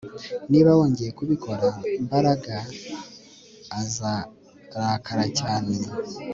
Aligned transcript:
Niba 0.51 0.69
wongeye 0.77 1.11
kubikora 1.17 1.65
Mbaraga 2.05 2.55
azarakara 3.81 5.25
cyane 5.39 5.73